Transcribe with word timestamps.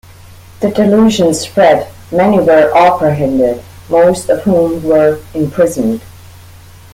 The 0.61 0.71
delusion 0.71 1.31
spread, 1.35 1.87
many 2.11 2.39
were 2.39 2.75
apprehended, 2.75 3.61
most 3.87 4.29
of 4.29 4.41
whom 4.41 4.81
were 4.81 5.19
imprisoned. 5.35 6.01